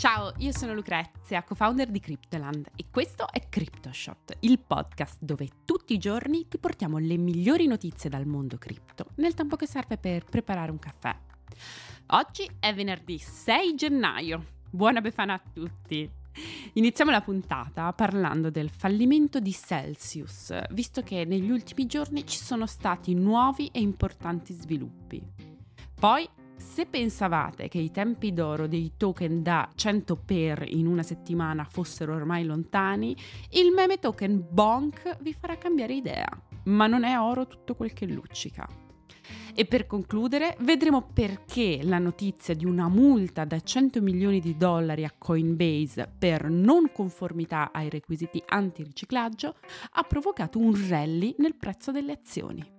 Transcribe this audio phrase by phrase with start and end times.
[0.00, 5.92] Ciao, io sono Lucrezia, co-founder di Cryptoland e questo è CryptoShot, il podcast dove tutti
[5.92, 10.24] i giorni ti portiamo le migliori notizie dal mondo cripto nel tempo che serve per
[10.24, 11.14] preparare un caffè.
[12.12, 14.46] Oggi è venerdì 6 gennaio.
[14.70, 16.10] Buona Befana a tutti!
[16.72, 22.64] Iniziamo la puntata parlando del fallimento di Celsius, visto che negli ultimi giorni ci sono
[22.64, 25.22] stati nuovi e importanti sviluppi.
[26.00, 26.26] Poi
[26.60, 32.14] se pensavate che i tempi d'oro dei token da 100 per in una settimana fossero
[32.14, 33.16] ormai lontani,
[33.50, 36.28] il meme token Bonk vi farà cambiare idea.
[36.64, 38.68] Ma non è oro tutto quel che luccica.
[39.54, 45.04] E per concludere, vedremo perché la notizia di una multa da 100 milioni di dollari
[45.04, 49.56] a Coinbase per non conformità ai requisiti antiriciclaggio
[49.92, 52.78] ha provocato un rally nel prezzo delle azioni.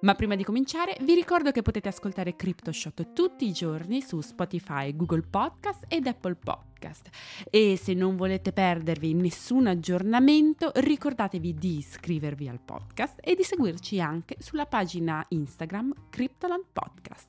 [0.00, 4.94] Ma prima di cominciare vi ricordo che potete ascoltare CryptoShot tutti i giorni su Spotify,
[4.94, 7.08] Google Podcast ed Apple Podcast.
[7.50, 14.00] E se non volete perdervi nessun aggiornamento, ricordatevi di iscrivervi al podcast e di seguirci
[14.00, 17.28] anche sulla pagina Instagram Cryptoland Podcast.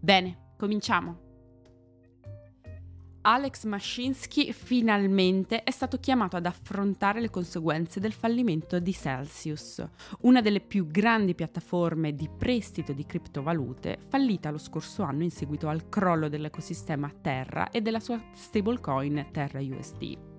[0.00, 1.27] Bene, cominciamo!
[3.30, 9.86] Alex Mashinsky finalmente è stato chiamato ad affrontare le conseguenze del fallimento di Celsius,
[10.20, 15.68] una delle più grandi piattaforme di prestito di criptovalute fallita lo scorso anno in seguito
[15.68, 20.37] al crollo dell'ecosistema Terra e della sua stablecoin Terra USD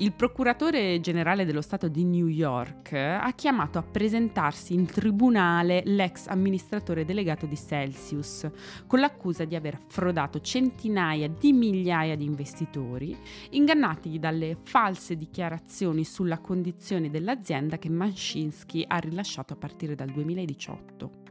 [0.00, 6.28] il procuratore generale dello Stato di New York ha chiamato a presentarsi in tribunale l'ex
[6.28, 8.48] amministratore delegato di Celsius
[8.86, 13.16] con l'accusa di aver frodato centinaia di migliaia di investitori,
[13.50, 21.27] ingannati dalle false dichiarazioni sulla condizione dell'azienda che Manshinsky ha rilasciato a partire dal 2018.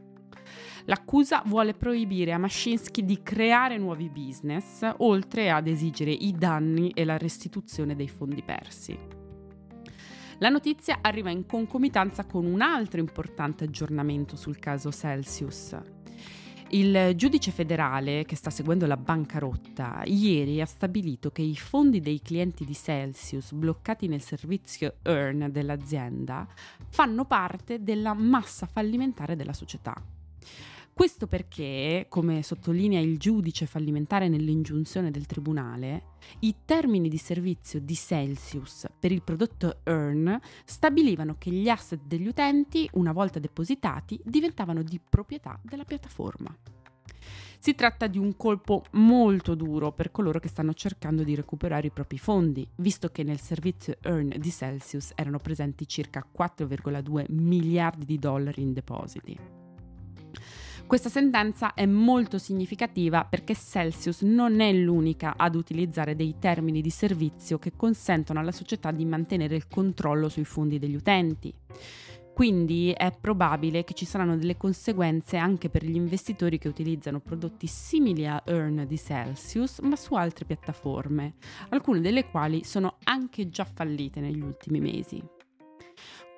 [0.84, 7.04] L'accusa vuole proibire a Mashinsky di creare nuovi business, oltre ad esigere i danni e
[7.04, 8.98] la restituzione dei fondi persi.
[10.38, 15.76] La notizia arriva in concomitanza con un altro importante aggiornamento sul caso Celsius.
[16.70, 22.20] Il giudice federale che sta seguendo la bancarotta ieri ha stabilito che i fondi dei
[22.20, 26.46] clienti di Celsius bloccati nel servizio Earn dell'azienda
[26.90, 30.17] fanno parte della massa fallimentare della società.
[30.98, 37.94] Questo perché, come sottolinea il giudice fallimentare nell'ingiunzione del tribunale, i termini di servizio di
[37.94, 44.82] Celsius per il prodotto Earn stabilivano che gli asset degli utenti, una volta depositati, diventavano
[44.82, 46.52] di proprietà della piattaforma.
[47.60, 51.92] Si tratta di un colpo molto duro per coloro che stanno cercando di recuperare i
[51.92, 58.18] propri fondi, visto che nel servizio Earn di Celsius erano presenti circa 4,2 miliardi di
[58.18, 59.57] dollari in depositi.
[60.86, 66.88] Questa sentenza è molto significativa perché Celsius non è l'unica ad utilizzare dei termini di
[66.88, 71.52] servizio che consentono alla società di mantenere il controllo sui fondi degli utenti.
[72.38, 77.66] Quindi è probabile che ci saranno delle conseguenze anche per gli investitori che utilizzano prodotti
[77.66, 81.34] simili a Earn di Celsius, ma su altre piattaforme,
[81.70, 85.20] alcune delle quali sono anche già fallite negli ultimi mesi.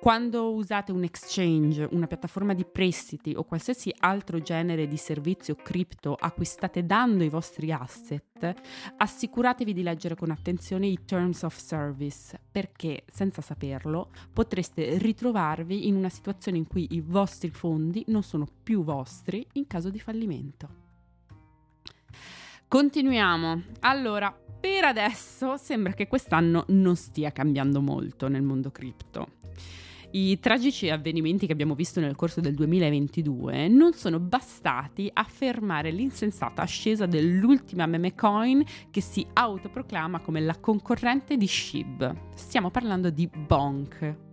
[0.01, 6.17] Quando usate un exchange, una piattaforma di prestiti o qualsiasi altro genere di servizio cripto
[6.19, 8.51] a cui state dando i vostri asset,
[8.97, 15.97] assicuratevi di leggere con attenzione i terms of service, perché senza saperlo potreste ritrovarvi in
[15.97, 20.69] una situazione in cui i vostri fondi non sono più vostri in caso di fallimento.
[22.67, 23.61] Continuiamo.
[23.81, 29.37] Allora, per adesso sembra che quest'anno non stia cambiando molto nel mondo cripto.
[30.13, 35.89] I tragici avvenimenti che abbiamo visto nel corso del 2022 non sono bastati a fermare
[35.89, 42.15] l'insensata ascesa dell'ultima meme coin che si autoproclama come la concorrente di SHIB.
[42.35, 44.30] Stiamo parlando di Bonk.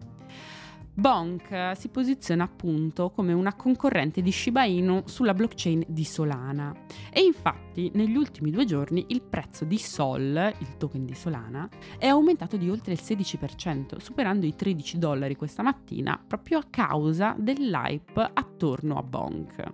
[0.98, 6.74] Bonk si posiziona appunto come una concorrente di Shiba Inu sulla blockchain di Solana
[7.12, 11.68] e infatti negli ultimi due giorni il prezzo di Sol, il token di Solana,
[11.98, 17.36] è aumentato di oltre il 16%, superando i 13 dollari questa mattina proprio a causa
[17.38, 19.64] dell'hype attorno a Bonk.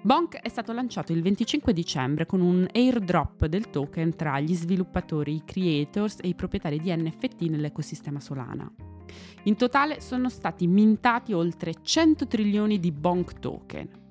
[0.00, 5.34] Bonk è stato lanciato il 25 dicembre con un airdrop del token tra gli sviluppatori,
[5.34, 8.95] i creators e i proprietari di NFT nell'ecosistema Solana.
[9.44, 14.04] In totale sono stati mintati oltre 100 trilioni di Bonk token.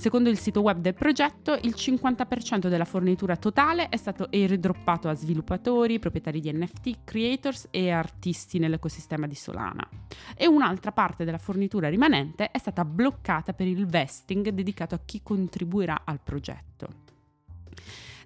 [0.00, 5.14] Secondo il sito web del progetto, il 50% della fornitura totale è stato airdroppato a
[5.14, 9.86] sviluppatori, proprietari di NFT, creators e artisti nell'ecosistema di Solana.
[10.34, 15.20] E un'altra parte della fornitura rimanente è stata bloccata per il vesting dedicato a chi
[15.22, 16.88] contribuirà al progetto.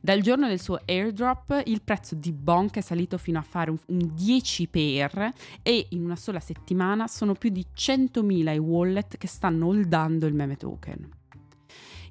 [0.04, 3.78] Dal giorno del suo airdrop il prezzo di Bonk è salito fino a fare un,
[3.86, 9.26] un 10 per e in una sola settimana sono più di 100.000 i wallet che
[9.26, 11.08] stanno holdando il meme token.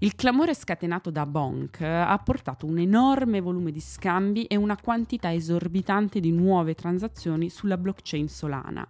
[0.04, 5.32] Il clamore scatenato da Bonk ha portato un enorme volume di scambi e una quantità
[5.32, 8.86] esorbitante di nuove transazioni sulla blockchain Solana,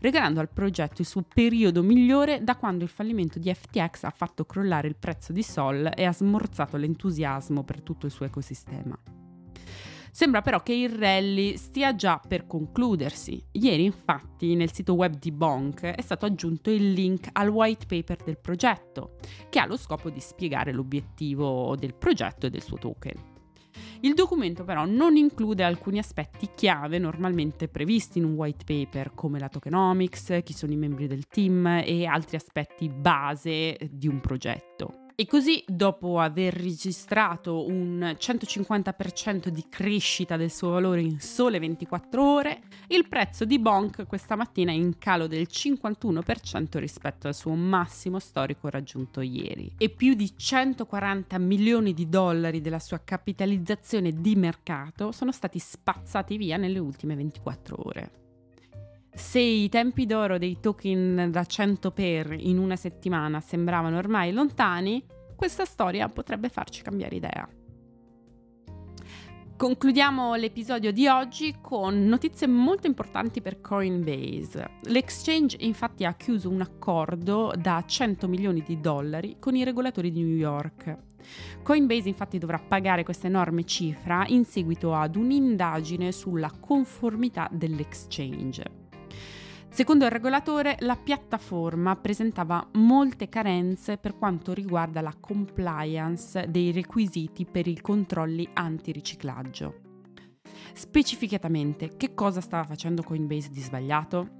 [0.00, 4.44] regalando al progetto il suo periodo migliore da quando il fallimento di FTX ha fatto
[4.44, 9.19] crollare il prezzo di Sol e ha smorzato l'entusiasmo per tutto il suo ecosistema.
[10.10, 13.42] Sembra però che il rally stia già per concludersi.
[13.52, 18.24] Ieri infatti nel sito web di Bonk è stato aggiunto il link al white paper
[18.24, 19.16] del progetto,
[19.48, 23.38] che ha lo scopo di spiegare l'obiettivo del progetto e del suo token.
[24.00, 29.38] Il documento però non include alcuni aspetti chiave normalmente previsti in un white paper come
[29.38, 34.99] la tokenomics, chi sono i membri del team e altri aspetti base di un progetto.
[35.20, 42.24] E così, dopo aver registrato un 150% di crescita del suo valore in sole 24
[42.24, 47.52] ore, il prezzo di Bonk questa mattina è in calo del 51% rispetto al suo
[47.52, 49.70] massimo storico raggiunto ieri.
[49.76, 56.38] E più di 140 milioni di dollari della sua capitalizzazione di mercato sono stati spazzati
[56.38, 58.29] via nelle ultime 24 ore.
[59.12, 65.04] Se i tempi d'oro dei token da 100 per in una settimana sembravano ormai lontani,
[65.36, 67.48] questa storia potrebbe farci cambiare idea.
[69.60, 74.70] Concludiamo l'episodio di oggi con notizie molto importanti per Coinbase.
[74.84, 80.22] L'exchange infatti ha chiuso un accordo da 100 milioni di dollari con i regolatori di
[80.22, 80.96] New York.
[81.62, 88.79] Coinbase infatti dovrà pagare questa enorme cifra in seguito ad un'indagine sulla conformità dell'exchange.
[89.72, 97.46] Secondo il regolatore, la piattaforma presentava molte carenze per quanto riguarda la compliance dei requisiti
[97.46, 99.80] per i controlli antiriciclaggio.
[100.74, 104.38] Specificatamente, che cosa stava facendo Coinbase di sbagliato?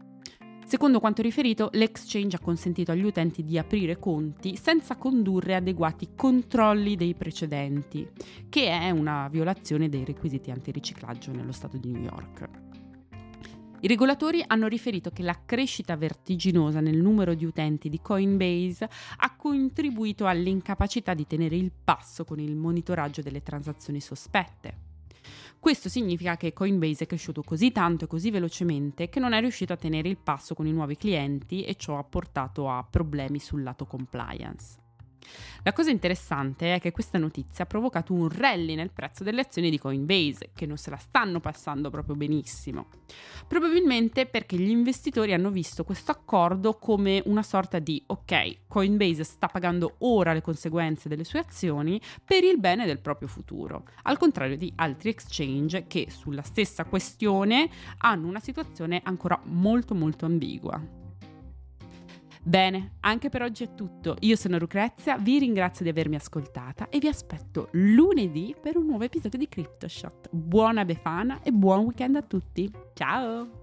[0.67, 6.97] Secondo quanto riferito, l'exchange ha consentito agli utenti di aprire conti senza condurre adeguati controlli
[6.97, 8.09] dei precedenti,
[8.49, 12.70] che è una violazione dei requisiti antiriciclaggio nello Stato di New York.
[13.83, 18.87] I regolatori hanno riferito che la crescita vertiginosa nel numero di utenti di Coinbase
[19.17, 24.89] ha contribuito all'incapacità di tenere il passo con il monitoraggio delle transazioni sospette.
[25.59, 29.73] Questo significa che Coinbase è cresciuto così tanto e così velocemente che non è riuscito
[29.73, 33.63] a tenere il passo con i nuovi clienti e ciò ha portato a problemi sul
[33.63, 34.90] lato compliance.
[35.63, 39.71] La cosa interessante è che questa notizia ha provocato un rally nel prezzo delle azioni
[39.71, 42.87] di Coinbase, che non se la stanno passando proprio benissimo.
[43.47, 49.49] Probabilmente perché gli investitori hanno visto questo accordo come una sorta di ok, Coinbase sta
[49.49, 54.57] pagando ora le conseguenze delle sue azioni per il bene del proprio futuro, al contrario
[54.57, 57.69] di altri exchange che sulla stessa questione
[57.99, 61.00] hanno una situazione ancora molto molto ambigua.
[62.43, 64.17] Bene, anche per oggi è tutto.
[64.21, 69.05] Io sono Lucrezia, vi ringrazio di avermi ascoltata e vi aspetto lunedì per un nuovo
[69.05, 70.29] episodio di CryptoShot.
[70.31, 72.71] Buona Befana e buon weekend a tutti.
[72.95, 73.60] Ciao!